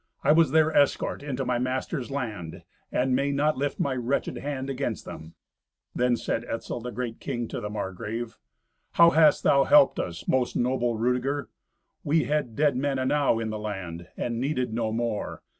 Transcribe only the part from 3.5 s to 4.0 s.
lift my